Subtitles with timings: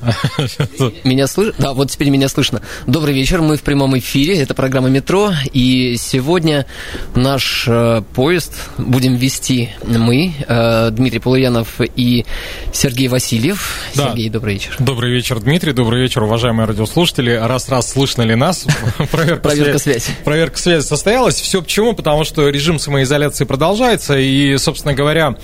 [1.04, 1.54] Меня слышно?
[1.58, 2.62] Да, вот теперь меня слышно.
[2.86, 6.66] Добрый вечер, мы в прямом эфире, это программа «Метро», и сегодня
[7.14, 12.24] наш э, поезд будем вести мы, э, Дмитрий Полуянов и
[12.72, 13.74] Сергей Васильев.
[13.94, 14.08] Да.
[14.08, 14.76] Сергей, добрый вечер.
[14.78, 17.32] Добрый вечер, Дмитрий, добрый вечер, уважаемые радиослушатели.
[17.32, 18.66] Раз-раз слышно ли нас?
[19.10, 20.10] Проверка, Проверка связи.
[20.24, 21.36] Проверка связи состоялась.
[21.36, 21.94] Все почему?
[21.94, 25.36] Потому что режим самоизоляции продолжается, и, собственно говоря,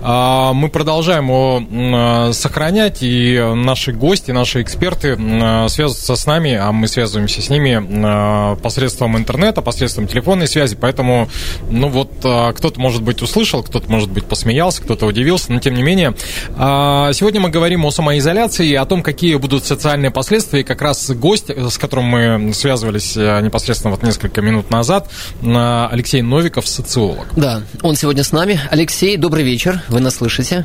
[0.00, 6.54] э, мы продолжаем его э, сохранять, и наши гости, наши эксперты э, связываются с нами,
[6.54, 11.28] а мы связываемся с ними э, посредством интернета, посредством телефонной связи, поэтому,
[11.70, 15.74] ну вот, э, кто-то, может быть, услышал, кто-то, может быть, посмеялся, кто-то удивился, но тем
[15.74, 16.14] не менее.
[16.56, 21.10] Сегодня мы говорим о самоизоляции и о том, какие будут социальные последствия, и как раз
[21.10, 25.10] гость, с которым мы связывались непосредственно вот несколько минут назад,
[25.42, 27.26] Алексей Новиков, социолог.
[27.36, 28.58] Да, он сегодня с нами.
[28.70, 30.64] Алексей, добрый вечер, вы нас слышите?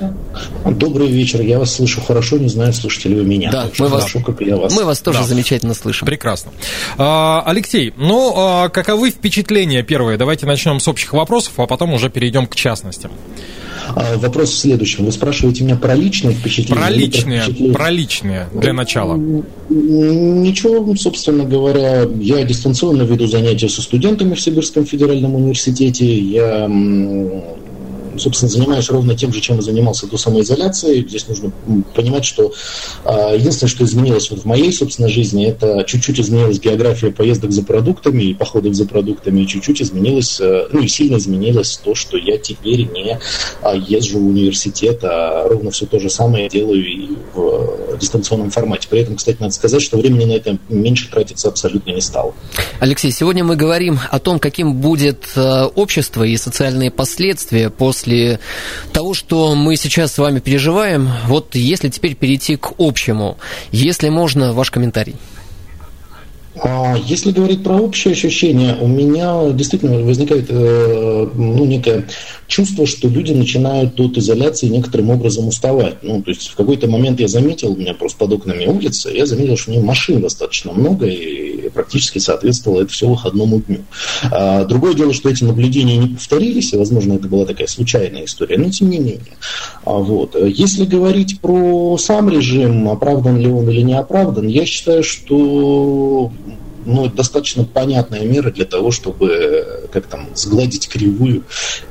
[0.65, 3.51] Добрый вечер, я вас слышу хорошо, не знаю, слышите ли вы меня.
[3.51, 4.73] Да, мы вас, как я вас.
[4.75, 5.25] мы вас тоже да.
[5.25, 6.05] замечательно слышим.
[6.05, 6.51] Прекрасно.
[6.97, 10.17] А, Алексей, ну, а, каковы впечатления первые?
[10.17, 13.11] Давайте начнем с общих вопросов, а потом уже перейдем к частностям.
[13.95, 15.05] А, вопрос в следующем.
[15.05, 16.81] Вы спрашиваете меня про личные впечатления?
[16.81, 17.73] Про личные, про, впечатления?
[17.73, 19.15] про личные, для начала.
[19.69, 26.05] Ничего, собственно говоря, я дистанционно веду занятия со студентами в Сибирском федеральном университете.
[26.05, 26.67] Я
[28.17, 31.05] собственно, занимаюсь ровно тем же, чем и занимался до самоизоляции.
[31.07, 31.51] Здесь нужно
[31.93, 32.53] понимать, что
[33.03, 37.63] а, единственное, что изменилось вот в моей, собственно, жизни, это чуть-чуть изменилась география поездок за
[37.63, 42.17] продуктами и походов за продуктами, и чуть-чуть изменилось, э, ну и сильно изменилось то, что
[42.17, 43.19] я теперь не
[43.61, 48.87] а, езжу в университет, а ровно все то же самое делаю и в дистанционном формате.
[48.89, 52.33] При этом, кстати, надо сказать, что времени на это меньше тратиться абсолютно не стало.
[52.79, 58.39] Алексей, сегодня мы говорим о том, каким будет э, общество и социальные последствия после после
[58.93, 63.37] того, что мы сейчас с вами переживаем, вот если теперь перейти к общему,
[63.71, 65.15] если можно, ваш комментарий.
[66.61, 72.07] А, если говорить про общее ощущение, у меня действительно возникает э, ну, некое
[72.47, 76.01] чувство, что люди начинают от изоляции некоторым образом уставать.
[76.03, 79.25] Ну, то есть в какой-то момент я заметил, у меня просто под окнами улица, я
[79.25, 83.79] заметил, что у меня машин достаточно много, и практически соответствовало это все выходному дню.
[84.31, 88.57] А, другое дело, что эти наблюдения не повторились, и, возможно, это была такая случайная история,
[88.57, 89.19] но тем не менее.
[89.83, 90.35] А, вот.
[90.35, 96.31] Если говорить про сам режим, оправдан ли он или не оправдан, я считаю, что
[96.85, 101.43] ну, достаточно понятная мера для того, чтобы как там сгладить кривую,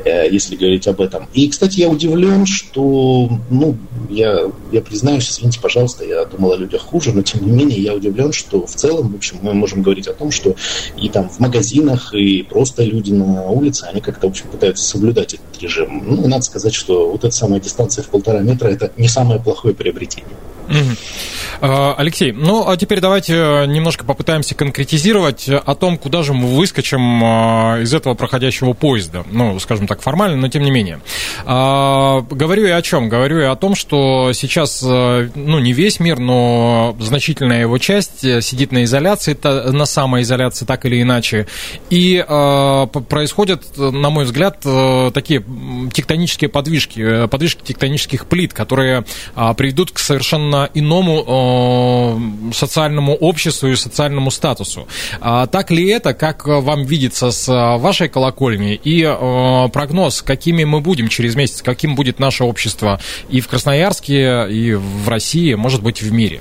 [0.05, 1.29] э, если говорить об этом.
[1.33, 3.77] И, кстати, я удивлен, что, ну,
[4.09, 7.95] я, я признаюсь, извините, пожалуйста, я думал о людях хуже, но тем не менее я
[7.95, 10.55] удивлен, что в целом, в общем, мы можем говорить о том, что
[10.97, 15.35] и там в магазинах, и просто люди на улице, они как-то, в общем, пытаются соблюдать
[15.35, 16.03] этот режим.
[16.07, 19.41] Ну, и надо сказать, что вот эта самая дистанция в полтора метра– это не самое
[19.41, 20.35] плохое приобретение.
[21.61, 26.49] А, Алексей, ну а теперь давайте э, немножко попытаемся конкретизировать о том, куда же мы
[26.49, 29.25] выскочим а, из этого проходящего поезда.
[29.31, 31.01] Ну, скажем так, формально, но тем не менее.
[31.45, 33.09] А, говорю я о чем?
[33.09, 38.25] Говорю я о том, что сейчас, э, ну, не весь мир, но значительная его часть
[38.25, 41.47] э, сидит на изоляции, на самоизоляции, так или иначе.
[41.91, 42.25] И
[43.09, 44.59] происходят, на мой взгляд,
[45.13, 45.45] такие
[45.93, 49.05] тектонические подвижки, подвижки тектонических плит, которые
[49.57, 54.87] приведут к совершенно совершенно иному э, социальному обществу и социальному статусу.
[55.21, 57.49] А так ли это, как вам видится с
[57.79, 63.41] вашей колокольни, и э, прогноз, какими мы будем через месяц, каким будет наше общество и
[63.41, 66.41] в Красноярске, и в России, может быть, в мире?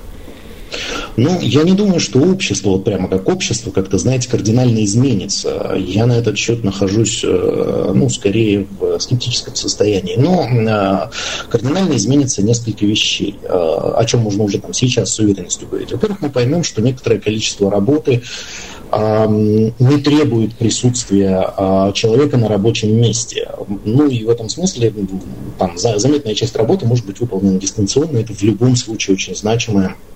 [1.16, 5.74] Ну, я не думаю, что общество, вот прямо как общество, как-то, знаете, кардинально изменится.
[5.76, 10.16] Я на этот счет нахожусь, э, ну, скорее в скептическом состоянии.
[10.16, 11.10] Но э,
[11.48, 15.92] кардинально изменится несколько вещей, э, о чем можно уже там сейчас с уверенностью говорить.
[15.92, 18.22] Во-первых, мы поймем, что некоторое количество работы
[18.92, 21.52] не требует присутствия
[21.94, 23.48] человека на рабочем месте.
[23.84, 24.92] Ну и в этом смысле
[25.58, 28.18] там, заметная часть работы может быть выполнена дистанционно.
[28.18, 30.13] Это в любом случае очень значимая а,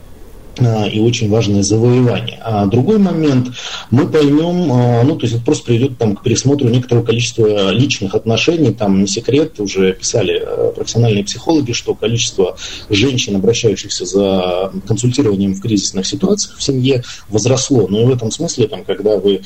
[0.61, 2.41] и очень важное завоевание.
[2.43, 3.49] А другой момент,
[3.91, 8.15] мы поймем, а, ну, то есть это просто приведет там, к пересмотру некоторого количества личных
[8.15, 12.57] отношений, там не секрет, уже писали а, профессиональные психологи, что количество
[12.91, 17.87] женщин, обращающихся за консультированием в кризисных ситуациях в семье, возросло.
[17.89, 19.43] Но и в этом смысле, там, когда вы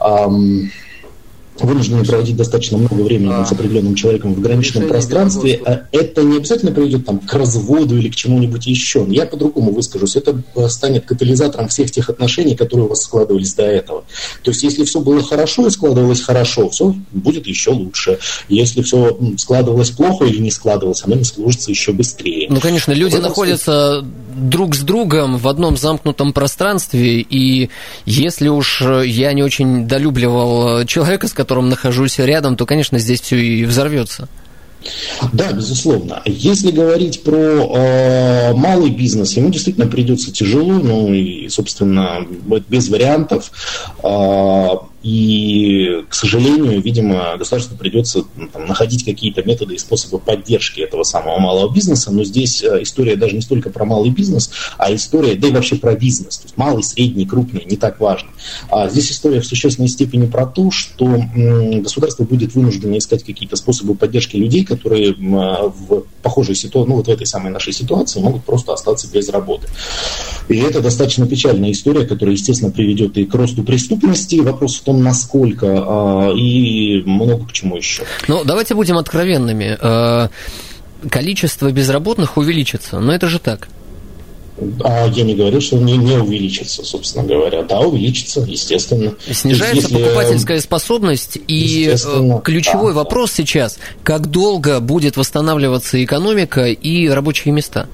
[0.00, 0.70] эм,
[1.60, 6.36] вынуждены проводить достаточно много времени а, с определенным человеком в ограниченном пространстве, а это не
[6.36, 9.06] обязательно приведет там, к разводу или к чему-нибудь еще.
[9.08, 10.16] Я по-другому выскажусь.
[10.16, 14.04] Это э, станет катализатором всех тех отношений, которые у вас складывались до этого.
[14.42, 18.18] То есть, если все было хорошо и складывалось хорошо, все будет еще лучше.
[18.48, 22.48] Если все складывалось плохо или не складывалось, оно не сложится еще быстрее.
[22.50, 24.04] Ну, конечно, люди находятся
[24.34, 27.70] друг с другом в одном замкнутом пространстве, и
[28.04, 33.36] если уж я не очень долюбливал человека, с которым нахожусь рядом, то, конечно, здесь все
[33.36, 34.28] и взорвется.
[35.32, 36.22] Да, безусловно.
[36.26, 42.26] Если говорить про э, малый бизнес, ему действительно придется тяжело, ну и, собственно,
[42.68, 43.50] без вариантов.
[44.02, 44.68] Э,
[45.04, 51.02] и, к сожалению, видимо, государству придется ну, там, находить какие-то методы и способы поддержки этого
[51.02, 52.10] самого малого бизнеса.
[52.10, 55.76] Но здесь э, история даже не столько про малый бизнес, а история, да и вообще
[55.76, 56.38] про бизнес.
[56.38, 58.30] То есть малый, средний, крупный, не так важно.
[58.70, 63.94] А здесь история в существенной степени про то, что государство будет вынуждено искать какие-то способы
[63.96, 68.44] поддержки людей, которые м, в похожей ситуации, ну вот в этой самой нашей ситуации могут
[68.44, 69.68] просто остаться без работы.
[70.48, 74.36] И это достаточно печальная история, которая, естественно, приведет и к росту преступности.
[74.36, 78.04] Вопрос в том, насколько, а, и много к чему еще.
[78.28, 79.78] Ну, давайте будем откровенными.
[79.80, 80.28] Э,
[81.10, 83.68] количество безработных увеличится, но это же так.
[84.84, 87.62] А я не говорю, что не, не увеличится, собственно говоря.
[87.62, 89.14] Да, увеличится, естественно.
[89.30, 91.38] Снижается есть, покупательская способность.
[91.48, 93.36] И э, ключевой да, вопрос да.
[93.38, 97.88] сейчас, как долго будет восстанавливаться экономика и рабочие места?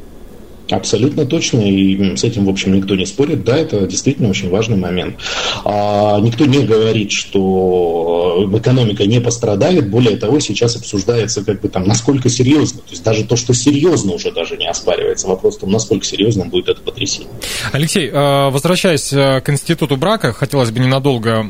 [0.71, 3.45] Абсолютно точно, и с этим, в общем, никто не спорит.
[3.45, 5.17] Да, это действительно очень важный момент.
[5.65, 9.91] А, никто не говорит, что экономика не пострадает.
[9.91, 12.81] Более того, сейчас обсуждается, как бы там, насколько серьезно.
[12.81, 15.27] То есть даже то, что серьезно, уже даже не оспаривается.
[15.27, 17.33] Вопрос в том, насколько серьезным будет это потрясение.
[17.73, 21.45] Алексей, а, возвращаясь э, к институту брака, хотелось бы ненадолго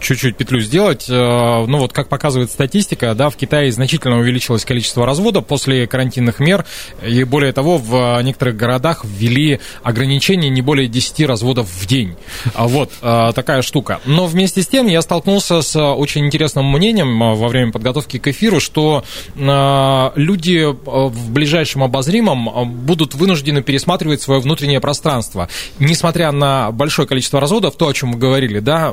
[0.00, 1.06] чуть-чуть петлю сделать.
[1.08, 6.64] Ну вот, как показывает статистика, да, в Китае значительно увеличилось количество разводов после карантинных мер.
[7.06, 12.16] И более того, в некоторых городах ввели ограничение не более 10 разводов в день.
[12.54, 14.00] А вот а, такая штука.
[14.04, 18.60] Но вместе с тем я столкнулся с очень интересным мнением во время подготовки к эфиру,
[18.60, 19.04] что
[19.36, 25.48] люди в ближайшем обозримом будут вынуждены пересматривать свое внутреннее пространство.
[25.78, 28.92] Несмотря на большое количество разводов, то, о чем мы говорили, да,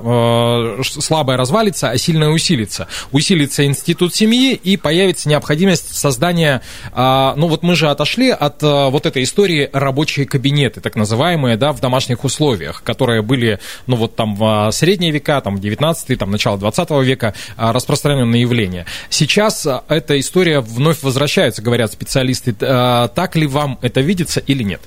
[0.84, 2.88] слабое развалится, а сильное усилится.
[3.12, 6.62] Усилится институт семьи и появится необходимость создания,
[6.96, 11.72] ну вот мы же отошли от Э, вот этой истории рабочие кабинеты, так называемые, да,
[11.72, 16.58] в домашних условиях, которые были, ну, вот там в средние века, там, 19 там, начало
[16.58, 18.86] 20 века, э, распространенное явление.
[19.10, 22.54] Сейчас э, эта история вновь возвращается, говорят специалисты.
[22.54, 24.82] Так ли вам это видится или нет?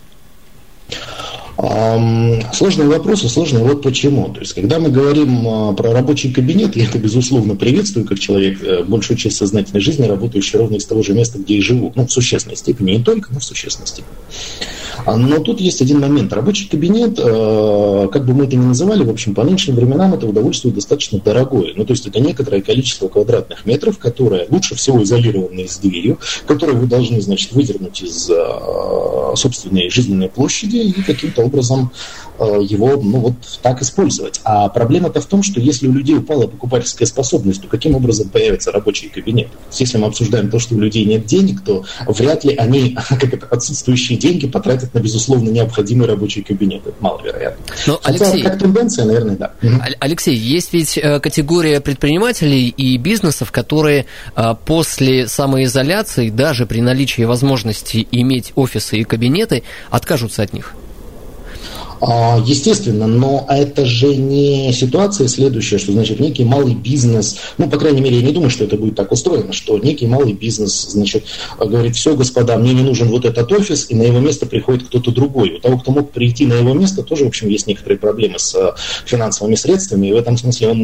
[1.59, 4.33] Сложный вопрос и сложный вот почему.
[4.33, 8.63] То есть, когда мы говорим а, про рабочий кабинет, я это, безусловно, приветствую, как человек,
[8.63, 11.93] э, большую часть сознательной жизни, работающий ровно из того же места, где и живу.
[11.97, 14.15] Ну, в существенной степени, не только, но в существенной степени.
[15.09, 16.35] А, но тут есть один момент.
[16.35, 20.27] Рабочий кабинет, э, как бы мы это ни называли, в общем, по нынешним временам это
[20.27, 21.73] удовольствие достаточно дорогое.
[21.75, 26.75] Ну, то есть это некоторое количество квадратных метров, которое лучше всего изолировано с дверью, которое
[26.75, 31.91] вы должны, значит, выдернуть из э, собственной жизненной площади и каким-то образом
[32.45, 34.41] его ну, вот так использовать.
[34.45, 38.73] А проблема-то в том, что если у людей упала покупательская способность, то каким образом появится
[38.73, 39.49] рабочий кабинет?
[39.73, 43.47] Если мы обсуждаем то, что у людей нет денег, то вряд ли они как это,
[43.47, 46.87] отсутствующие деньги потратят на, безусловно, необходимый рабочий кабинет.
[46.87, 47.65] Это маловероятно.
[47.87, 49.53] Но, Хотя, Алексей, как тенденция, наверное, да.
[50.01, 57.23] Алексей, есть ведь э, категория предпринимателей и бизнесов, которые э, после самоизоляции, даже при наличии
[57.23, 60.75] возможности иметь офисы и кабинеты, откажутся от них.
[62.01, 67.79] А, естественно, но это же не ситуация следующая, что значит некий малый бизнес, ну, по
[67.79, 71.25] крайней мере, я не думаю, что это будет так устроено, что некий малый бизнес, значит,
[71.59, 75.11] говорит, все, господа, мне не нужен вот этот офис, и на его место приходит кто-то
[75.11, 75.57] другой.
[75.57, 78.55] У того, кто мог прийти на его место, тоже, в общем, есть некоторые проблемы с
[78.55, 78.73] э,
[79.05, 80.79] финансовыми средствами, и в этом смысле он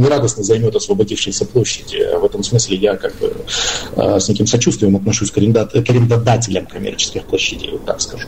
[0.00, 1.98] нерадостно займет освободившиеся площади.
[2.20, 3.32] В этом смысле я как бы
[3.96, 8.26] э, с неким сочувствием отношусь к арендодателям коммерческих площадей, вот так скажу.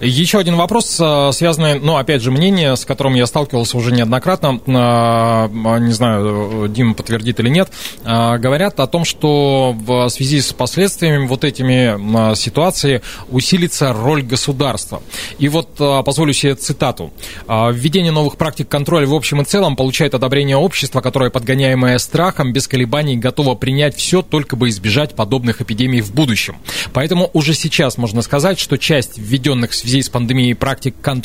[0.00, 0.98] Еще один вопрос,
[1.32, 6.94] связанный, ну, опять же, мнение, с которым я сталкивался уже неоднократно, э, не знаю, Дима
[6.94, 7.70] подтвердит или нет,
[8.04, 15.02] э, говорят о том, что в связи с последствиями вот этими ситуации усилится роль государства.
[15.38, 15.68] И вот
[16.04, 17.12] позволю себе цитату.
[17.46, 22.68] «Введение новых практик контроля в общем и целом получает одобрение общества, которое, подгоняемое страхом, без
[22.68, 26.56] колебаний готово принять все, только бы избежать подобных эпидемий в будущем.
[26.92, 31.21] Поэтому уже сейчас можно сказать, что часть введенных в связи с пандемией практик контроля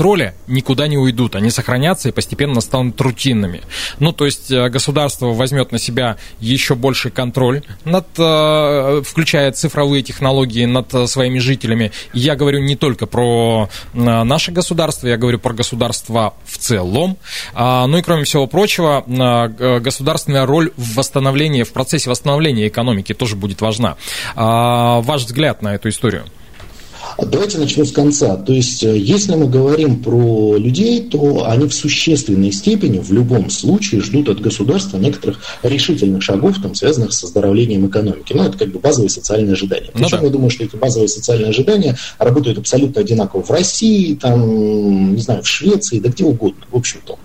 [0.47, 1.35] никуда не уйдут.
[1.35, 3.61] Они сохранятся и постепенно станут рутинными.
[3.99, 10.03] Ну, то есть э, государство возьмет на себя еще больше контроль над, э, включая цифровые
[10.03, 11.91] технологии над э, своими жителями.
[12.13, 17.17] Я говорю не только про наше государство, я говорю про государство в целом.
[17.53, 19.03] А, ну и кроме всего прочего,
[19.79, 23.97] государственная роль в восстановлении, в процессе восстановления экономики тоже будет важна.
[24.35, 26.25] А, ваш взгляд на эту историю?
[27.17, 28.35] Давайте начну с конца.
[28.35, 33.49] То есть, э, если мы говорим про людей, то они в существенной степени в любом
[33.49, 38.33] случае ждут от государства некоторых решительных шагов, там, связанных с оздоровлением экономики.
[38.33, 39.89] Ну, это как бы базовые социальные ожидания.
[39.93, 40.25] Причем ну, да.
[40.25, 45.43] я думаю, что эти базовые социальные ожидания работают абсолютно одинаково в России, там, не знаю,
[45.43, 47.17] в Швеции, да где угодно, в общем-то.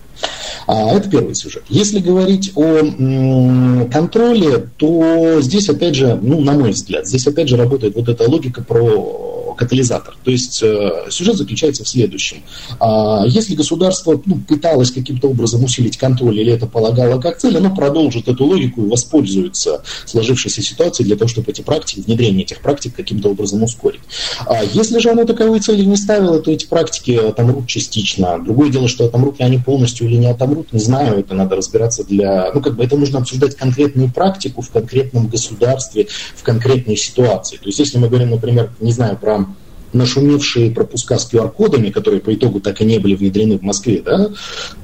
[0.66, 1.64] А, это первый сюжет.
[1.68, 7.56] Если говорить о контроле, то здесь, опять же, ну, на мой взгляд, здесь, опять же,
[7.56, 10.16] работает вот эта логика про катализатор.
[10.24, 12.42] То есть э, сюжет заключается в следующем.
[12.80, 17.74] А, если государство ну, пыталось каким-то образом усилить контроль или это полагало как цель, оно
[17.74, 22.94] продолжит эту логику и воспользуется сложившейся ситуацией для того, чтобы эти практики, внедрение этих практик
[22.94, 24.00] каким-то образом ускорить.
[24.46, 28.38] А если же оно таковой цели не ставило, то эти практики отомрут частично.
[28.42, 32.04] Другое дело, что отомрут ли они полностью или не отомрут, не знаю, это надо разбираться
[32.04, 32.50] для...
[32.54, 37.56] Ну, как бы это нужно обсуждать конкретную практику в конкретном государстве, в конкретной ситуации.
[37.56, 39.46] То есть, если мы говорим, например, не знаю, про
[39.92, 44.30] нашумевшие пропуска с QR-кодами, которые по итогу так и не были внедрены в Москве, да,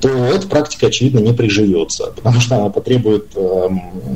[0.00, 3.68] то эта практика, очевидно, не приживется, потому что она потребует э,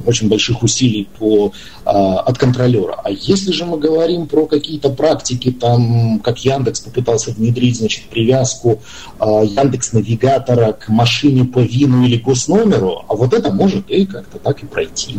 [0.07, 1.53] очень больших усилий по,
[1.85, 3.01] э, от контролера.
[3.05, 8.81] А если же мы говорим про какие-то практики, там, как Яндекс попытался внедрить, значит, привязку
[9.21, 14.63] э, Яндекс-навигатора к машине по ВИНу или госномеру, а вот это может и как-то так
[14.63, 15.17] и пройти.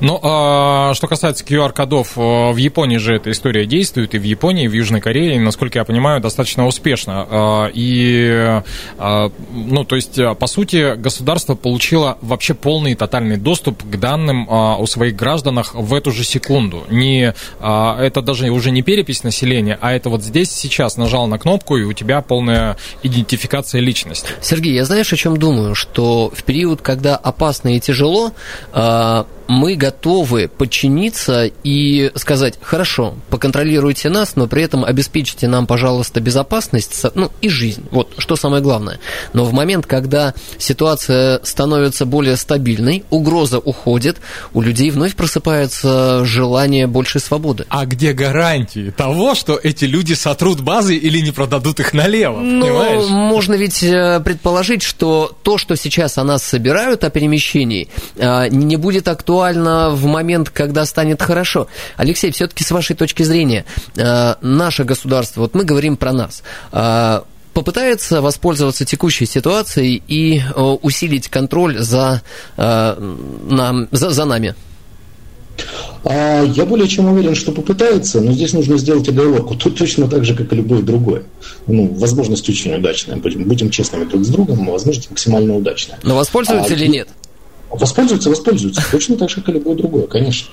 [0.00, 4.64] Ну, а, что касается QR-кодов, э, в Японии же эта история действует, и в Японии,
[4.64, 7.28] и в Южной Кореи, насколько я понимаю, достаточно успешно.
[7.30, 8.60] А, и,
[8.98, 14.48] а, ну, то есть, по сути, государство получило вообще полный и тотальный доступ к данным
[14.50, 16.82] о своих гражданах в эту же секунду.
[16.90, 21.76] Не, это даже уже не перепись населения, а это вот здесь сейчас нажал на кнопку,
[21.76, 24.28] и у тебя полная идентификация личности.
[24.40, 25.76] Сергей, я знаешь, о чем думаю?
[25.76, 28.32] Что в период, когда опасно и тяжело,
[29.48, 37.04] мы готовы подчиниться и сказать, хорошо, поконтролируйте нас, но при этом обеспечьте нам, пожалуйста, безопасность
[37.14, 37.84] ну, и жизнь.
[37.90, 38.98] Вот что самое главное.
[39.32, 44.18] Но в момент, когда ситуация становится более стабильной, угроза уходит,
[44.52, 47.66] у людей вновь просыпается желание большей свободы.
[47.68, 52.40] А где гарантии того, что эти люди сотрут базы или не продадут их налево?
[52.40, 53.08] Ну, понимаешь?
[53.08, 58.76] можно ведь э, предположить, что то, что сейчас о нас собирают о перемещении, э, не
[58.76, 61.68] будет актуально актуально в момент, когда станет хорошо.
[61.96, 63.64] Алексей, все-таки с вашей точки зрения,
[63.96, 67.20] э, наше государство, вот мы говорим про нас, э,
[67.52, 72.22] попытается воспользоваться текущей ситуацией и э, усилить контроль за,
[72.56, 74.54] нам, за, за нами?
[76.04, 79.54] А я более чем уверен, что попытается, но здесь нужно сделать оговорку.
[79.54, 81.22] Тут точно так же, как и любое другое.
[81.66, 83.16] Ну, возможность очень удачная.
[83.16, 85.98] Будем, будем честными друг с другом, возможность максимально удачная.
[86.02, 87.08] Но воспользуется а, или нет?
[87.70, 88.82] Воспользуются, воспользуются.
[88.90, 90.48] Точно так же, как и любое другое, конечно.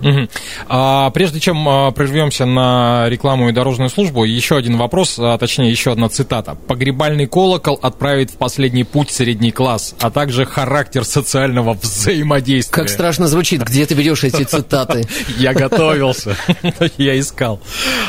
[0.00, 0.28] Угу.
[0.68, 5.70] А, прежде чем а, прервемся на рекламу и дорожную службу, еще один вопрос, а, точнее,
[5.70, 6.56] еще одна цитата.
[6.66, 12.74] «Погребальный колокол отправит в последний путь средний класс, а также характер социального взаимодействия».
[12.74, 13.62] Как страшно звучит.
[13.62, 15.06] Где ты берешь эти цитаты?
[15.36, 16.36] Я готовился.
[16.98, 17.60] Я искал.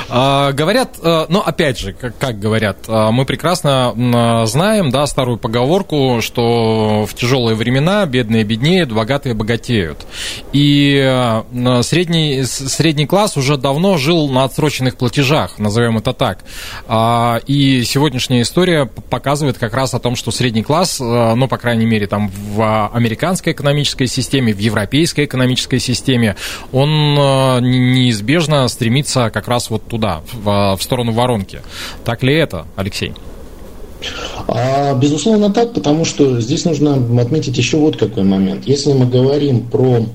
[0.09, 3.93] А, говорят, а, но опять же, как говорят, а, мы прекрасно
[4.45, 10.05] знаем, да, старую поговорку, что в тяжелые времена бедные беднеют, богатые богатеют.
[10.53, 11.41] И
[11.81, 16.39] средний, средний класс уже давно жил на отсроченных платежах, назовем это так.
[16.87, 21.57] А, и сегодняшняя история показывает как раз о том, что средний класс, э, ну, по
[21.57, 26.35] крайней мере, там в американской экономической системе, в европейской экономической системе,
[26.71, 31.61] он э, неизбежно стремится как раз вот туда, в, в сторону воронки.
[32.03, 33.13] Так ли это, Алексей?
[34.47, 38.65] А, безусловно так, потому что здесь нужно отметить еще вот какой момент.
[38.65, 40.05] Если мы говорим про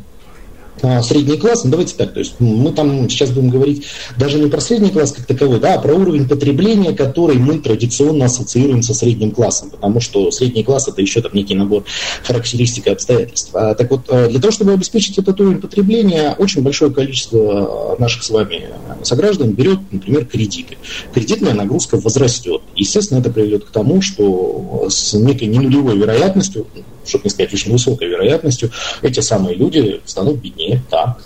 [1.02, 3.86] средний класс, ну давайте так, то есть мы там сейчас будем говорить
[4.18, 8.26] даже не про средний класс как таковой, да, а про уровень потребления, который мы традиционно
[8.26, 11.84] ассоциируем со средним классом, потому что средний класс это еще там некий набор
[12.24, 13.50] характеристик и обстоятельств.
[13.54, 18.22] А, так вот, э, для того, чтобы обеспечить этот уровень потребления, очень большое количество наших
[18.22, 18.68] с вами
[19.02, 20.76] сограждан берет, например, кредиты.
[21.14, 22.62] Кредитная нагрузка возрастет.
[22.74, 26.66] Естественно, это приведет к тому, что с некой ненулевой вероятностью,
[27.06, 28.70] чтобы не сказать очень высокой вероятностью,
[29.02, 30.82] эти самые люди станут беднее.
[30.90, 31.18] Так.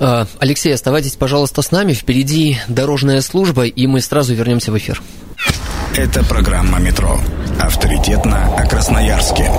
[0.00, 1.92] А, Алексей, оставайтесь, пожалуйста, с нами.
[1.92, 5.02] Впереди дорожная служба, и мы сразу вернемся в эфир.
[5.96, 7.18] Это программа «Метро».
[7.60, 9.50] Авторитетно о Красноярске.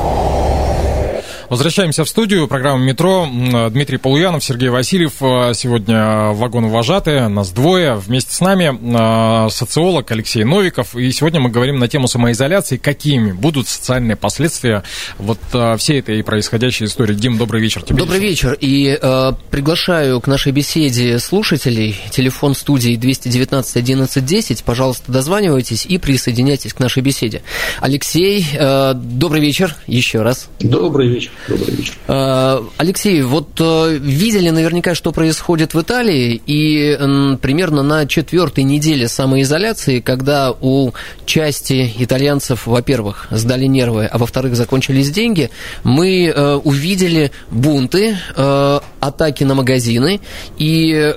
[1.49, 2.47] Возвращаемся в студию.
[2.47, 3.27] Программа «Метро».
[3.71, 5.13] Дмитрий Полуянов, Сергей Васильев.
[5.19, 7.27] Э, сегодня вагон вожатые.
[7.27, 7.95] Нас двое.
[7.95, 10.95] Вместе с нами э, социолог Алексей Новиков.
[10.95, 12.77] И сегодня мы говорим на тему самоизоляции.
[12.77, 14.83] Какими будут социальные последствия
[15.17, 17.15] вот э, всей этой происходящей истории.
[17.15, 17.97] Дим, добрый вечер тебе.
[17.97, 18.55] Добрый вечер.
[18.61, 21.99] И э, приглашаю к нашей беседе слушателей.
[22.11, 24.63] Телефон студии 219 11 10.
[24.63, 27.41] Пожалуйста, дозванивайтесь и присоединяйтесь к нашей беседе.
[27.81, 30.47] Алексей, э, добрый вечер еще раз.
[30.59, 31.31] Добрый вечер.
[31.47, 31.97] Добрый вечер.
[32.07, 36.97] А, Алексей, вот э, видели наверняка, что происходит в Италии, и
[37.41, 40.91] примерно на четвертой неделе самоизоляции, когда у
[41.25, 45.49] части итальянцев, во-первых, сдали нервы, а во-вторых, закончились деньги,
[45.83, 50.19] мы э, увидели бунты, э, атаки на магазины,
[50.57, 51.13] и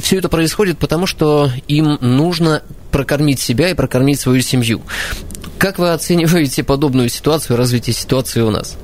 [0.00, 4.82] все это происходит потому, что им нужно прокормить себя и прокормить свою семью.
[5.58, 8.76] Как вы оцениваете подобную ситуацию, развитие ситуации у нас?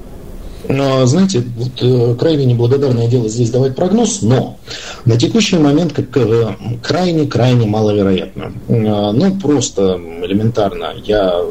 [0.68, 4.58] Знаете, вот, э, крайне неблагодарное дело здесь давать прогноз, но
[5.04, 8.52] на текущий момент как крайне-крайне маловероятно.
[8.68, 10.94] Э, ну, просто элементарно.
[11.04, 11.42] Я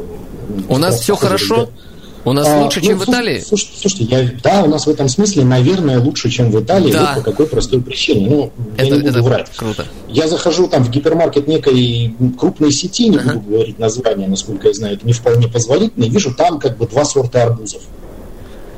[0.68, 1.68] У нас все хорошо?
[2.24, 3.40] У нас а, лучше, ну, чем в Италии?
[3.40, 6.92] Слушайте, слушайте, я, да, у нас в этом смысле, наверное, лучше, чем в Италии.
[6.92, 7.14] Да.
[7.14, 8.28] Вот по какой простой причине.
[8.28, 9.50] Ну, это, я не буду это врать.
[9.56, 9.86] Круто.
[10.08, 13.34] Я захожу там в гипермаркет некой крупной сети, не uh-huh.
[13.34, 16.86] буду говорить название, насколько я знаю, это не вполне позволительно, и вижу там как бы
[16.86, 17.82] два сорта арбузов.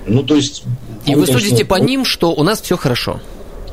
[0.06, 0.64] Ну, то есть...
[1.06, 3.20] И вы судите по ним, что у нас все хорошо.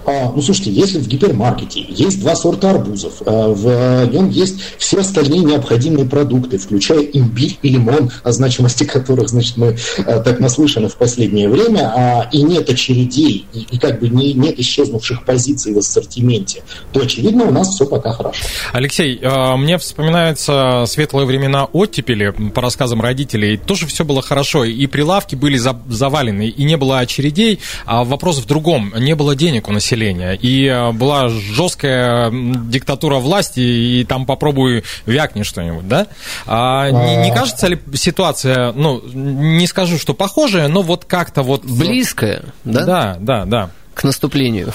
[0.05, 4.99] А, ну, слушайте, если в гипермаркете есть два сорта арбузов, а в нем есть все
[4.99, 10.89] остальные необходимые продукты, включая имбирь и лимон, о значимости которых, значит, мы а, так наслышаны
[10.89, 16.63] в последнее время, и нет очередей, и, как бы не, нет исчезнувших позиций в ассортименте,
[16.91, 18.43] то, очевидно, у нас все пока хорошо.
[18.73, 19.19] Алексей,
[19.57, 25.57] мне вспоминаются светлые времена оттепели, по рассказам родителей, тоже все было хорошо, и прилавки были
[25.57, 30.33] завалены, и не было очередей, а вопрос в другом, не было денег у населения населения.
[30.33, 36.07] И э, была жесткая диктатура власти, и там попробуй вякни что-нибудь, да?
[36.45, 41.65] А, не, не кажется ли ситуация, ну, не скажу, что похожая, но вот как-то вот...
[41.65, 42.85] Близкая, да?
[42.85, 43.69] Да, да, да.
[43.93, 44.73] К наступлению.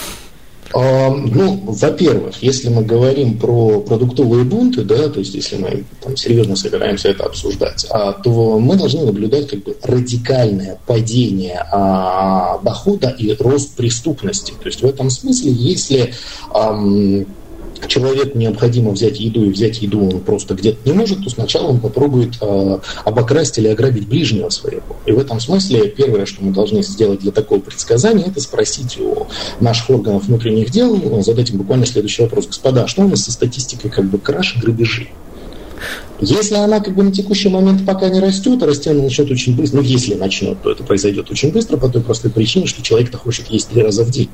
[0.74, 6.16] А, ну, во-первых, если мы говорим про продуктовые бунты, да, то есть если мы там,
[6.16, 13.08] серьезно собираемся это обсуждать, а, то мы должны наблюдать как бы радикальное падение а, дохода
[13.10, 14.52] и рост преступности.
[14.52, 16.14] То есть в этом смысле, если
[17.86, 21.80] человеку необходимо взять еду и взять еду он просто где-то не может, то сначала он
[21.80, 24.96] попробует э, обокрасть или ограбить ближнего своего.
[25.06, 29.26] И в этом смысле первое, что мы должны сделать для такого предсказания, это спросить у
[29.60, 32.46] наших органов внутренних дел, задать им буквально следующий вопрос.
[32.46, 35.08] Господа, а что у нас со статистикой как бы краж и грабежи?
[36.20, 39.54] Если она как бы на текущий момент пока не растет, а расти она начнет очень
[39.54, 43.18] быстро, ну если начнет, то это произойдет очень быстро по той простой причине, что человек-то
[43.18, 44.30] хочет есть три раза в день.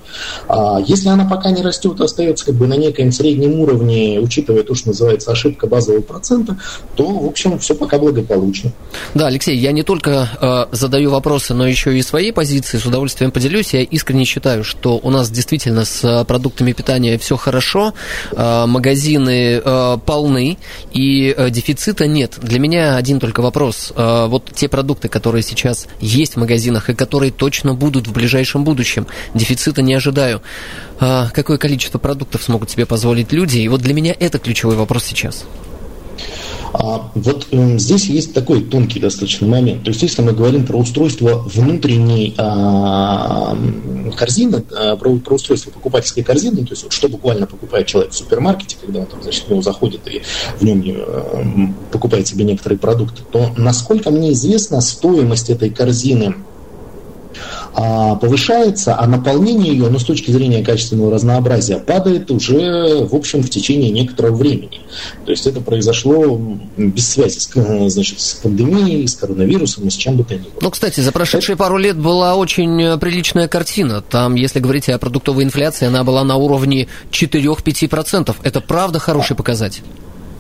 [0.49, 4.63] А если она пока не растет, а остается как бы на некоем среднем уровне, учитывая
[4.63, 6.57] то, что называется ошибка базового процента,
[6.95, 8.73] то, в общем, все пока благополучно.
[9.15, 13.33] Да, Алексей, я не только э, задаю вопросы, но еще и своей позиции, с удовольствием
[13.33, 13.75] поделюсь.
[13.75, 17.93] Я искренне считаю, что у нас действительно с продуктами питания все хорошо,
[18.31, 20.59] э, магазины э, полны,
[20.93, 22.39] и э, дефицит дефицита нет.
[22.43, 23.93] Для меня один только вопрос.
[23.97, 28.63] А, вот те продукты, которые сейчас есть в магазинах и которые точно будут в ближайшем
[28.63, 30.43] будущем, дефицита не ожидаю.
[31.01, 33.59] А, какое количество продуктов смогут себе позволить люди?
[33.59, 35.45] И вот для меня это ключевой вопрос сейчас.
[36.73, 39.85] А вот э, здесь есть такой тонкий достаточно момент.
[39.85, 43.57] То есть, если мы говорим про устройство внутренней а,
[44.17, 48.17] корзины, а, про, про устройство покупательской корзины, то есть, вот, что буквально покупает человек в
[48.17, 50.23] супермаркете, когда он там, значит, в него заходит и
[50.59, 56.35] в нем а, покупает себе некоторые продукты, то, насколько мне известно, стоимость этой корзины
[57.75, 63.51] повышается, а наполнение ее, ну, с точки зрения качественного разнообразия, падает уже, в общем, в
[63.51, 64.81] течение некоторого времени.
[65.25, 66.41] То есть это произошло
[66.77, 67.51] без связи с,
[67.91, 70.53] значит, с пандемией, с коронавирусом и с чем бы то ни было.
[70.61, 71.65] Ну, кстати, за прошедшие это...
[71.65, 74.03] пару лет была очень приличная картина.
[74.03, 78.37] Там, если говорить о продуктовой инфляции, она была на уровне 4-5%.
[78.43, 79.83] Это правда хороший показатель?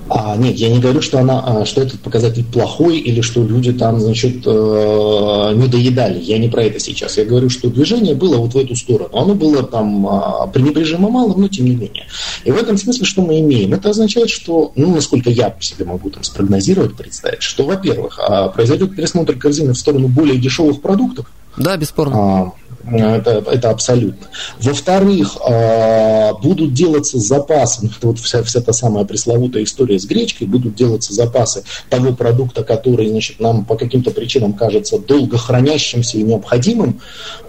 [0.09, 3.73] А, нет, я не говорю, что, она, а, что этот показатель плохой или что люди
[3.73, 6.21] там, значит, э, не доедали.
[6.21, 7.17] Я не про это сейчас.
[7.17, 9.11] Я говорю, что движение было вот в эту сторону.
[9.13, 12.07] Оно было там а, пренебрежимо мало, но тем не менее.
[12.45, 13.73] И в этом смысле, что мы имеем?
[13.75, 18.19] Это означает, что, ну, насколько я по себе могу там спрогнозировать, представить, что, во-первых,
[18.55, 21.27] произойдет пересмотр корзины в сторону более дешевых продуктов.
[21.57, 22.53] Да, бесспорно.
[22.91, 24.27] Это, это абсолютно.
[24.61, 30.75] Во-вторых, а, будут делаться запасы, вот вся, вся та самая пресловутая история с гречкой, будут
[30.75, 37.01] делаться запасы того продукта, который значит, нам по каким-то причинам кажется долго хранящимся и необходимым.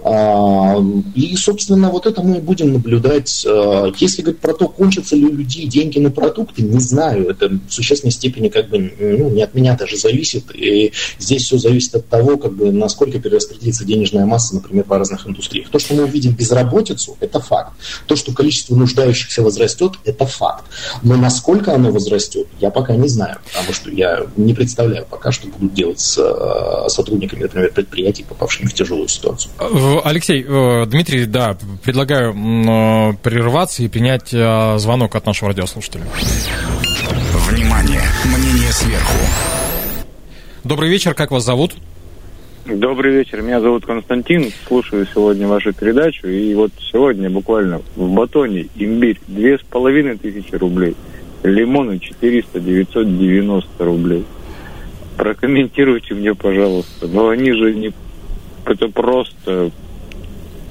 [0.04, 0.76] А,
[1.14, 3.44] и, собственно, вот это мы будем наблюдать.
[3.48, 7.28] А, если говорить про то, кончатся ли у людей деньги на продукты, не знаю.
[7.28, 10.54] Это в существенной степени как бы ну, не от меня даже зависит.
[10.54, 15.23] И здесь все зависит от того, как бы, насколько перераспределится денежная масса, например, по разных
[15.26, 15.70] индустриях.
[15.70, 17.72] То, что мы увидим безработицу, это факт.
[18.06, 20.64] То, что количество нуждающихся возрастет, это факт.
[21.02, 25.48] Но насколько оно возрастет, я пока не знаю, потому что я не представляю пока, что
[25.48, 29.52] будут делать с э, сотрудниками, например, предприятий, попавшими в тяжелую ситуацию.
[29.58, 32.34] Э, Алексей, э, Дмитрий, да, предлагаю
[33.22, 36.04] прерваться и принять звонок от нашего радиослушателя.
[37.48, 38.02] Внимание!
[38.24, 39.18] Мнение сверху.
[40.64, 41.74] Добрый вечер, как вас зовут?
[42.66, 48.68] Добрый вечер, меня зовут Константин, слушаю сегодня вашу передачу, и вот сегодня буквально в батоне
[48.74, 49.20] имбирь.
[49.28, 50.96] Две с половиной тысячи рублей,
[51.42, 54.24] лимоны 400, 990 рублей.
[55.18, 57.92] Прокомментируйте мне, пожалуйста, но они же не...
[58.64, 59.70] Это просто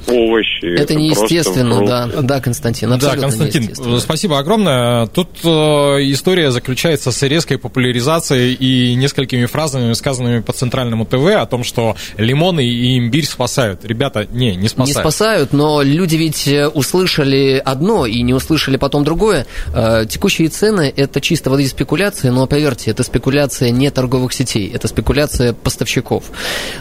[0.07, 0.73] овощи.
[0.73, 5.07] Это, это неестественно, да, да, Константин, Да, Константин, спасибо огромное.
[5.07, 11.45] Тут э, история заключается с резкой популяризацией и несколькими фразами, сказанными по центральному ТВ о
[11.45, 13.85] том, что лимоны и имбирь спасают.
[13.85, 14.95] Ребята, не, не спасают.
[14.95, 19.45] Не спасают, но люди ведь э, услышали одно и не услышали потом другое.
[19.73, 24.87] Э, текущие цены– это чисто воды спекуляции, но поверьте, это спекуляция не торговых сетей, это
[24.87, 26.25] спекуляция поставщиков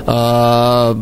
[0.07, 0.95] э,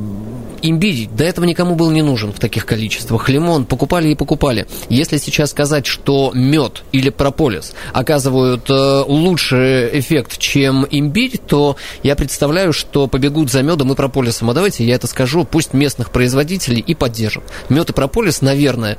[0.63, 3.29] имбирь до этого никому был не нужен в таких количествах.
[3.29, 4.67] Лимон покупали и покупали.
[4.89, 12.17] Если сейчас сказать, что мед или прополис оказывают э, лучший эффект, чем имбирь, то я
[12.17, 14.51] представляю, что побегут за медом и прополисом.
[14.51, 17.45] А давайте я это скажу, пусть местных производителей и поддержат.
[17.69, 18.99] Мед и прополис, наверное,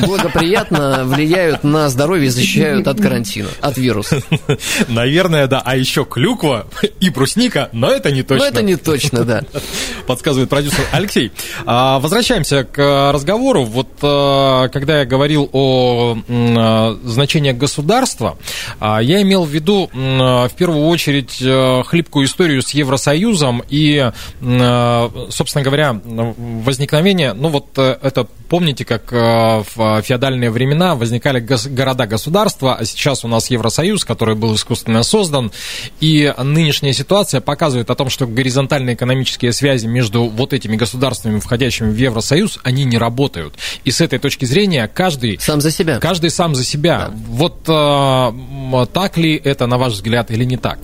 [0.00, 4.22] благоприятно влияют на здоровье и защищают от карантина, от вируса.
[4.88, 5.62] Наверное, да.
[5.64, 6.66] А еще клюква
[7.00, 8.44] и брусника, но это не точно.
[8.44, 9.42] Но это не точно, да.
[10.06, 11.32] Подсказывает продюсер Алексей,
[11.64, 13.64] а, возвращаемся к разговору.
[13.64, 18.36] Вот а, когда я говорил о а, значении государства,
[18.80, 21.38] я имел в виду в первую очередь
[21.86, 30.50] хлипкую историю с Евросоюзом и, собственно говоря, возникновение, ну вот это помните, как в феодальные
[30.50, 35.52] времена возникали города-государства, а сейчас у нас Евросоюз, который был искусственно создан,
[36.00, 41.90] и нынешняя ситуация показывает о том, что горизонтальные экономические связи между вот этими государствами, входящими
[41.92, 43.54] в Евросоюз, они не работают.
[43.84, 45.38] И с этой точки зрения каждый...
[45.38, 46.00] Сам за себя.
[46.00, 47.08] Каждый сам за себя.
[47.08, 47.14] Да.
[47.28, 50.78] Вот э, так ли это, на ваш взгляд, или не так?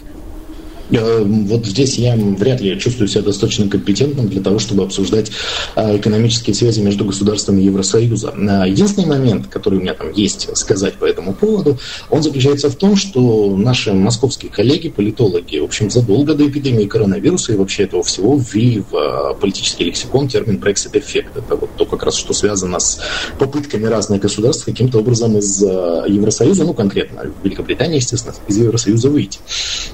[0.90, 5.30] Э, вот здесь я вряд ли чувствую себя достаточно компетентным для того, чтобы обсуждать
[5.76, 8.34] э, экономические связи между государствами Евросоюза.
[8.36, 11.78] Э, единственный момент, который у меня там есть сказать по этому поводу,
[12.10, 17.52] он заключается в том, что наши московские коллеги, политологи, в общем, задолго до эпидемии коронавируса
[17.52, 21.36] и вообще этого всего ввели в политический лексикон термин Brexit-эффект.
[21.36, 23.00] Это вот то, как раз, что связано с
[23.38, 29.38] попытками разных государств каким-то образом из Евросоюза, ну, конкретно Великобритания, естественно, из Евросоюза выйти.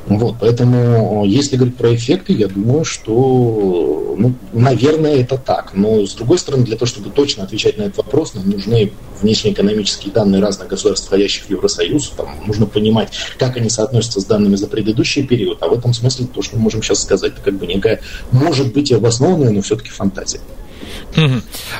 [0.07, 0.84] Вот, поэтому
[1.25, 5.73] если говорить про эффекты, я думаю, что, ну, наверное, это так.
[5.75, 10.13] Но, с другой стороны, для того, чтобы точно отвечать на этот вопрос, нам нужны внешнеэкономические
[10.13, 12.13] данные разных государств, входящих в Евросоюз.
[12.17, 15.63] Там нужно понимать, как они соотносятся с данными за предыдущий период.
[15.63, 18.01] А в этом смысле то, что мы можем сейчас сказать, это как бы некая,
[18.33, 20.41] может быть, и обоснованная, но все-таки фантазия.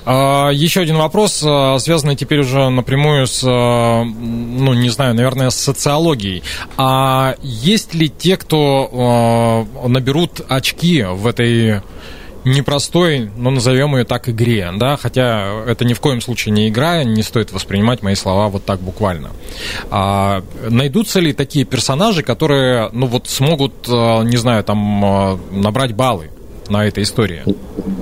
[0.07, 5.51] А, еще один вопрос, а, связанный теперь уже напрямую с, а, ну, не знаю, наверное,
[5.51, 6.43] с социологией.
[6.77, 11.81] А есть ли те, кто наберут очки в этой
[12.45, 17.03] непростой, ну, назовем ее так, игре, да, хотя это ни в коем случае не игра,
[17.03, 19.31] не стоит воспринимать мои слова вот так буквально.
[19.91, 26.31] А, найдутся ли такие персонажи, которые, ну, вот смогут, не знаю, там, набрать баллы
[26.69, 27.43] на этой истории?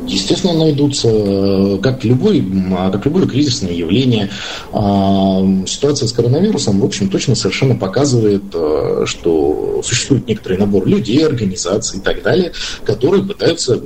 [0.06, 1.78] Естественно, найдутся.
[1.82, 2.44] Как, любой,
[2.92, 4.30] как любое кризисное явление,
[4.72, 11.26] а, ситуация с коронавирусом, в общем, точно совершенно показывает, э, что существует некоторый набор людей,
[11.26, 12.52] организаций и так далее,
[12.84, 13.80] которые пытаются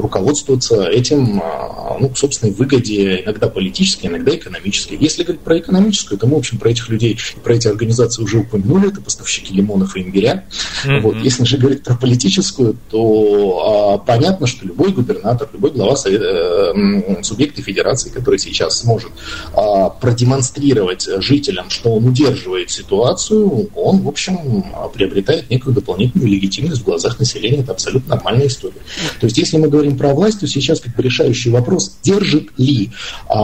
[0.00, 4.96] руководствоваться этим, а, ну, к собственной выгоде, иногда политической, иногда экономической.
[4.98, 8.38] Если говорить про экономическую, то мы, в общем, про этих людей, про эти организации уже
[8.38, 10.44] упомянули, это поставщики лимонов и имбиря.
[10.84, 11.00] Mm-hmm.
[11.00, 11.16] Вот.
[11.22, 17.22] Если же говорить про политическую, то а, понятно, что любой губернатор, любой глава совета, э,
[17.22, 19.12] субъекта федерации, который сейчас сможет
[19.54, 26.84] а, продемонстрировать жителям, что он удерживает ситуацию, он, в общем, приобретает некую дополнительную легитимность в
[26.84, 27.62] глазах населения.
[27.62, 28.80] Это абсолютно нормальная история.
[29.20, 32.48] То есть, если мы говорим говорим про власть, то сейчас как бы решающий вопрос, держит
[32.58, 32.90] ли
[33.28, 33.34] э,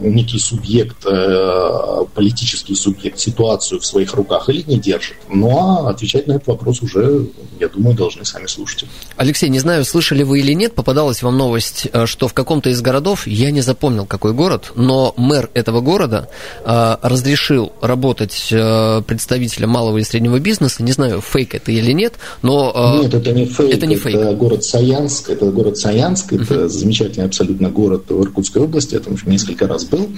[0.00, 5.16] некий субъект, э, политический субъект ситуацию в своих руках или не держит.
[5.28, 7.26] Ну а отвечать на этот вопрос уже,
[7.60, 8.90] я думаю, должны сами слушатели.
[9.16, 12.80] Алексей, не знаю, слышали вы или нет, попадалась вам новость, э, что в каком-то из
[12.80, 16.28] городов, я не запомнил какой город, но мэр этого города
[16.64, 22.14] э, разрешил работать э, представителям малого и среднего бизнеса, не знаю, фейк это или нет,
[22.42, 22.72] но...
[22.74, 24.16] Э, нет, это не фейк, это, не фейк.
[24.16, 29.14] это город Саянск, это город Саянск, это замечательный абсолютно город в Иркутской области, я там
[29.14, 30.08] уже несколько раз был.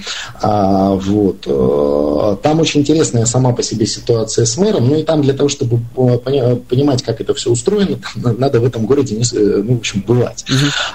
[0.41, 1.45] А, вот.
[1.45, 5.49] Э, там очень интересная сама по себе ситуация с мэром, ну и там для того,
[5.49, 10.45] чтобы понимать, как это все устроено, надо в этом городе, э, ну, в общем, бывать.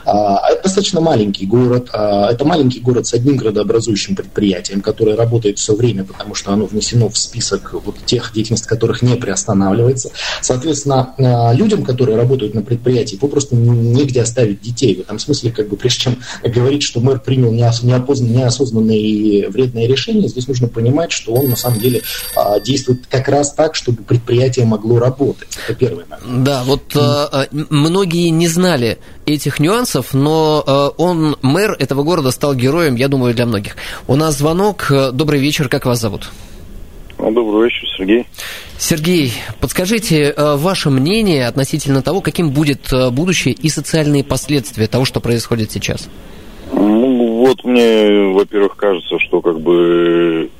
[0.05, 5.59] А, это достаточно маленький город, а, это маленький город с одним градообразующим предприятием, которое работает
[5.59, 10.11] все время, потому что оно внесено в список вот тех деятельностей, которых не приостанавливается.
[10.40, 14.96] Соответственно, а, людям, которые работают на предприятии, попросту негде оставить детей.
[14.96, 20.28] В этом смысле, как бы, прежде чем говорить, что мэр принял неосознанное и вредное решение,
[20.28, 22.02] здесь нужно понимать, что он на самом деле
[22.37, 25.48] а, действует как раз так, чтобы предприятие могло работать.
[25.66, 26.44] Это первый момент.
[26.44, 32.54] Да, вот а, многие не знали этих нюансов, но а, он, мэр этого города, стал
[32.54, 33.76] героем, я думаю, для многих.
[34.06, 34.90] У нас звонок.
[35.12, 36.30] Добрый вечер, как вас зовут?
[37.30, 38.26] Добрый вечер, Сергей.
[38.78, 45.04] Сергей, подскажите э, ваше мнение относительно того, каким будет э, будущее и социальные последствия того,
[45.04, 46.08] что происходит сейчас?
[46.72, 50.50] Ну, вот мне, во-первых, кажется, что как бы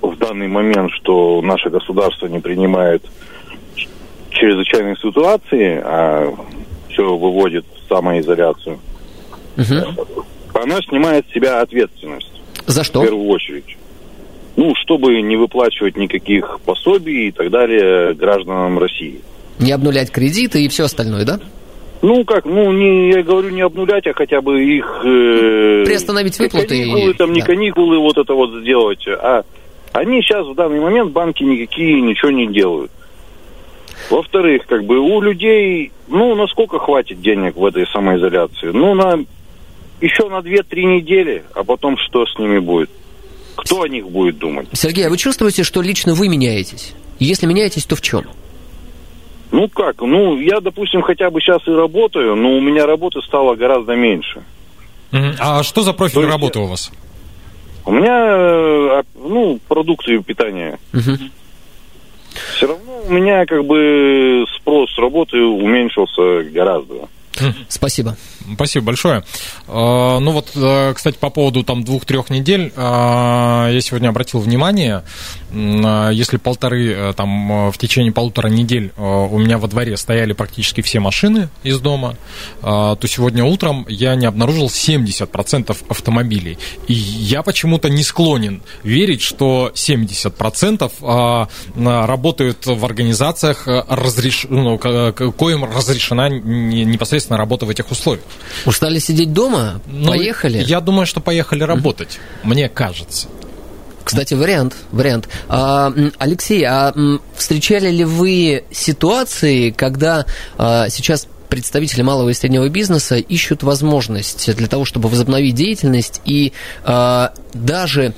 [0.00, 3.02] в данный момент, что наше государство не принимает
[4.30, 6.32] чрезвычайные ситуации, а
[6.88, 8.78] все выводит в самоизоляцию,
[9.56, 10.06] угу.
[10.54, 12.30] она снимает с себя ответственность.
[12.66, 13.00] За что?
[13.00, 13.76] В первую очередь
[14.56, 19.20] ну, чтобы не выплачивать никаких пособий и так далее гражданам России.
[19.58, 21.40] Не обнулять кредиты и все остальное, да?
[22.02, 25.02] Ну, как, ну, не, я говорю не обнулять, а хотя бы их...
[25.04, 26.66] Э, Приостановить выплаты.
[26.66, 27.14] Каникулы, и...
[27.14, 27.46] там, не да.
[27.46, 29.44] каникулы вот это вот сделать, а
[29.92, 32.90] они сейчас в данный момент, банки никакие ничего не делают.
[34.10, 38.70] Во-вторых, как бы у людей, ну, насколько хватит денег в этой самоизоляции?
[38.72, 39.24] Ну, на
[40.00, 42.90] еще на 2-3 недели, а потом что с ними будет?
[43.56, 44.68] Кто о них будет думать?
[44.72, 46.94] Сергей, а вы чувствуете, что лично вы меняетесь?
[47.18, 48.24] Если меняетесь, то в чем?
[49.50, 53.54] Ну как, ну я, допустим, хотя бы сейчас и работаю, но у меня работы стало
[53.54, 54.42] гораздо меньше.
[55.38, 56.90] А что за профиль есть, работы у вас?
[57.84, 60.78] У меня, э, ну, продукты питания.
[60.94, 61.18] Угу.
[62.56, 67.08] Все равно у меня как бы спрос работы уменьшился гораздо.
[67.68, 68.16] Спасибо.
[68.54, 69.24] Спасибо большое.
[69.68, 75.02] А, ну вот, э, кстати, по поводу там двух-трех недель, а, я сегодня обратил внимание,
[75.52, 80.80] а, если полторы, э, там, в течение полутора недель у меня во дворе стояли практически
[80.80, 82.16] все машины из дома,
[82.60, 86.58] то сегодня утром я не обнаружил 70% автомобилей.
[86.88, 94.46] И я почему-то не склонен верить, что 70% работают в организациях, разреш...
[94.48, 98.24] ну, коим разрешена непосредственно работа в этих условиях.
[98.66, 99.80] Устали сидеть дома?
[99.86, 100.62] Ну, поехали?
[100.66, 102.48] Я думаю, что поехали работать, mm-hmm.
[102.48, 103.28] мне кажется.
[104.04, 105.28] Кстати, вариант, вариант.
[105.48, 106.92] А, Алексей, а
[107.36, 110.26] встречали ли вы ситуации, когда
[110.58, 116.54] а, сейчас представители малого и среднего бизнеса ищут возможность для того, чтобы возобновить деятельность, и
[116.82, 118.14] э, даже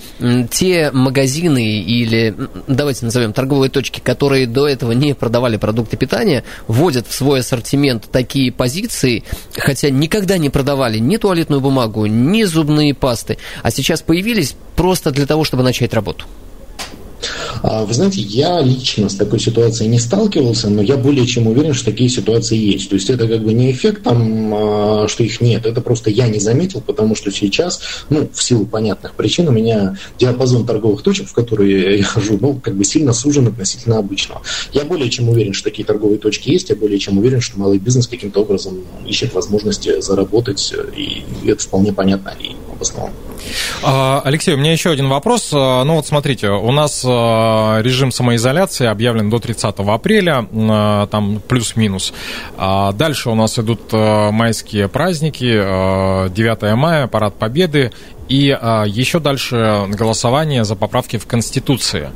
[0.53, 2.33] те магазины или,
[2.69, 8.09] давайте назовем, торговые точки, которые до этого не продавали продукты питания, вводят в свой ассортимент
[8.09, 9.25] такие позиции,
[9.57, 15.27] хотя никогда не продавали ни туалетную бумагу, ни зубные пасты, а сейчас появились просто для
[15.27, 16.27] того, чтобы начать работу.
[17.67, 21.73] А, вы знаете, я лично с такой ситуацией не сталкивался, но я более чем уверен,
[21.73, 22.91] что такие ситуации есть.
[22.91, 26.29] То есть это как бы не эффект там, а, что их нет, это просто я
[26.29, 31.27] не заметил, потому что сейчас, ну, в силу понятных причин, у меня диапазон торговых точек,
[31.27, 34.43] в которые я хожу, ну, как бы сильно сужен относительно обычного.
[34.75, 37.79] Я более чем уверен, что такие торговые точки есть, я более чем уверен, что малый
[37.79, 43.15] бизнес каким-то образом ищет возможности заработать, и это вполне понятно и обосновано.
[43.83, 45.53] А, Алексей, у меня еще один вопрос.
[45.53, 47.05] Ну вот смотрите, у нас
[47.83, 50.47] режим самоизоляции объявлен до 30 апреля,
[51.11, 52.13] там плюс-минус.
[52.59, 57.93] Дальше у нас идут майские праздники, 9 мая, парад Победы
[58.29, 62.11] и еще дальше голосование за поправки в Конституции.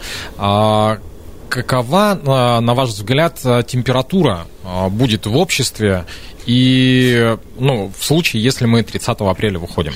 [1.48, 2.18] Какова,
[2.60, 4.46] на ваш взгляд, температура
[4.90, 6.04] будет в обществе
[6.46, 9.92] и ну, в случае, если мы 30 апреля выходим?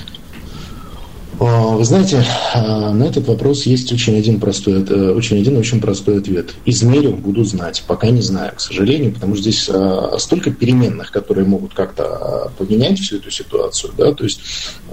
[1.45, 4.81] А, вы знаете, а, на этот вопрос есть очень один простой,
[5.13, 6.53] очень один очень простой ответ.
[6.65, 7.83] Измерю, буду знать.
[7.85, 12.99] Пока не знаю, к сожалению, потому что здесь а, столько переменных, которые могут как-то поменять
[12.99, 13.93] всю эту ситуацию.
[13.97, 14.13] Да?
[14.13, 14.39] То есть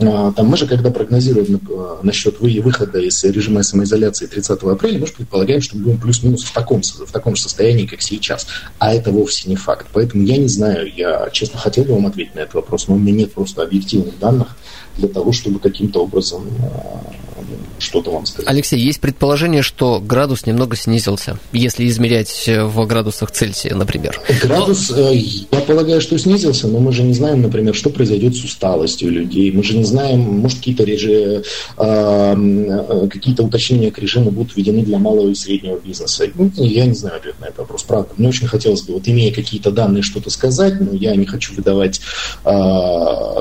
[0.01, 1.61] там мы же, когда прогнозируем
[2.03, 6.53] насчет выхода из режима самоизоляции 30 апреля, мы же предполагаем, что мы будем плюс-минус в
[6.53, 8.47] таком, в таком же состоянии, как сейчас.
[8.79, 9.87] А это вовсе не факт.
[9.93, 12.99] Поэтому я не знаю, я честно хотел бы вам ответить на этот вопрос, но у
[12.99, 14.57] меня нет просто объективных данных
[15.01, 17.41] для того, чтобы каким-то образом э,
[17.79, 18.49] что-то вам сказать.
[18.49, 24.21] Алексей, есть предположение, что градус немного снизился, если измерять в градусах Цельсия, например.
[24.43, 25.11] Градус, но...
[25.11, 29.11] Э, я полагаю, что снизился, но мы же не знаем, например, что произойдет с усталостью
[29.11, 29.51] людей.
[29.51, 31.43] Мы же не знаем, может, какие-то реже,
[31.79, 36.27] э, какие-то уточнения к режиму будут введены для малого и среднего бизнеса.
[36.35, 37.60] Ну, я не знаю ответ на этот
[37.91, 38.09] правда.
[38.17, 42.01] Мне очень хотелось бы, вот имея какие-то данные, что-то сказать, но я не хочу выдавать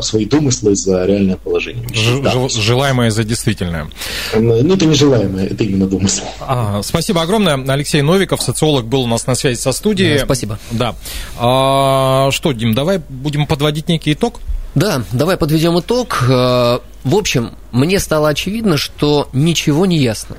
[0.01, 1.87] свои домыслы за реальное положение.
[1.93, 2.49] Ж- да.
[2.49, 3.87] Желаемое за действительное.
[4.35, 6.23] Ну, это нежелаемое, это именно домысел.
[6.41, 7.63] А, спасибо огромное.
[7.71, 10.17] Алексей Новиков, социолог, был у нас на связи со студией.
[10.19, 10.59] Да, спасибо.
[10.71, 10.95] Да.
[11.37, 14.39] А, что, Дим, давай будем подводить некий итог?
[14.75, 16.23] Да, давай подведем итог.
[16.29, 20.37] Э, в общем, мне стало очевидно, что ничего не ясно.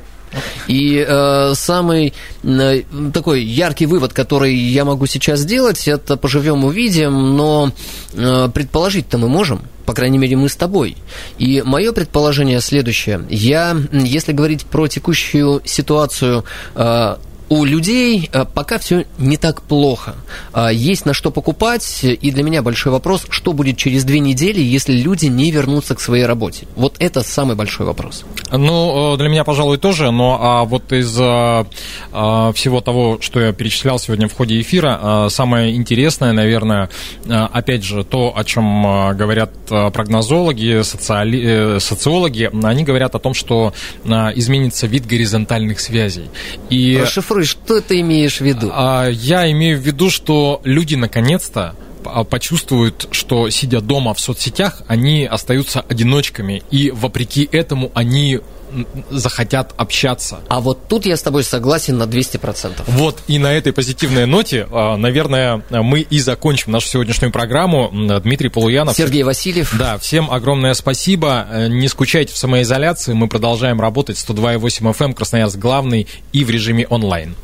[0.68, 7.36] И э, самый э, такой яркий вывод, который я могу сейчас сделать, это поживем увидим,
[7.36, 7.72] но
[8.14, 10.96] э, предположить-то мы можем по крайней мере, мы с тобой.
[11.38, 13.26] И мое предположение следующее.
[13.28, 16.44] Я, если говорить про текущую ситуацию
[16.76, 17.16] э,
[17.50, 20.14] у людей э, пока все не так плохо.
[20.52, 24.60] А, есть на что покупать, и для меня большой вопрос, что будет через две недели,
[24.60, 26.68] если люди не вернутся к своей работе.
[26.76, 28.24] Вот это самый большой вопрос.
[28.52, 31.66] Ну, э, для меня, пожалуй, тоже, но а вот из а,
[32.54, 36.88] всего того, что я перечислял сегодня в ходе эфира, самое интересное, наверное,
[37.26, 41.78] опять же, то, о чем говорят прогнозологи, социали...
[41.80, 43.72] социологи, они говорят о том, что
[44.04, 46.30] изменится вид горизонтальных связей.
[46.68, 46.98] И...
[47.00, 48.70] Расшифруй Расшифруй, что ты имеешь в виду?
[48.72, 51.74] А, я имею в виду, что люди наконец-то
[52.04, 58.40] а, почувствуют, что сидя дома в соцсетях, они остаются одиночками, и вопреки этому они
[59.10, 60.40] захотят общаться.
[60.48, 62.82] А вот тут я с тобой согласен на 200%.
[62.86, 67.90] Вот, и на этой позитивной ноте, а, наверное, мы и закончим нашу сегодняшнюю программу.
[68.22, 68.96] Дмитрий Полуянов.
[68.96, 69.74] Сергей Васильев.
[69.78, 71.46] Да, всем огромное спасибо.
[71.68, 73.12] Не скучайте в самоизоляции.
[73.12, 74.16] Мы продолжаем работать.
[74.16, 77.34] 102,8 FM, Красноярск главный и в режиме онлайн.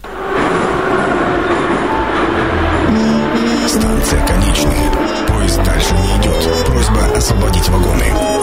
[3.69, 5.27] Станция конечная.
[5.27, 6.67] Поезд дальше не идет.
[6.67, 8.36] Просьба освободить вагон.